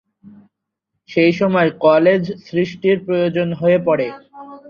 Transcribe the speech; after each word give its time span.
সেইসময় 1.09 1.69
কলেজ 1.85 2.23
সৃষ্টির 2.47 2.97
প্রয়োজন 3.05 3.47
হয়ে 3.53 3.79
পড়ে। 3.87 4.07